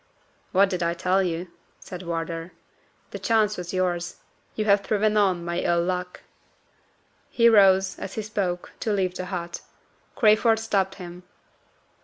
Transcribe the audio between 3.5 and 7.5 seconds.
was yours. You have thriven on my ill luck." He